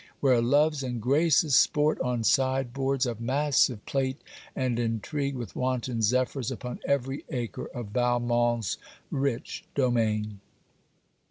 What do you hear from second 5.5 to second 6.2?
wanton